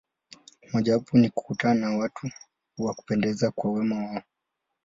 Mojawapo 0.73 1.17
ni 1.17 1.29
kukutana 1.29 1.79
na 1.89 1.97
watu 1.97 2.29
wa 2.77 2.93
kupendeza 2.93 3.51
kwa 3.51 3.71
wema 3.71 3.95
wao. 4.05 4.21